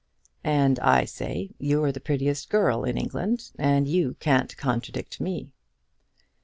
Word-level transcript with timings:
"And 0.43 0.79
I 0.79 1.05
say 1.05 1.51
you're 1.59 1.91
the 1.91 1.99
prettiest 1.99 2.49
girl 2.49 2.83
in 2.85 2.97
England, 2.97 3.51
and 3.59 3.87
you 3.87 4.15
can't 4.19 4.57
contradict 4.57 5.21
me." 5.21 5.51